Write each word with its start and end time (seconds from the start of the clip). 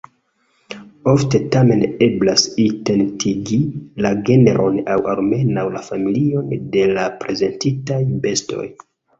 Ofte 1.09 1.39
tamen 1.55 1.83
eblas 2.05 2.45
identigi 2.63 3.59
la 4.07 4.13
genron 4.31 4.81
aŭ 4.95 4.99
almenaŭ 5.15 5.67
la 5.77 5.85
familion 5.91 6.51
de 6.79 6.89
la 6.97 7.07
prezentitaj 7.25 8.03
bestoj. 8.27 8.69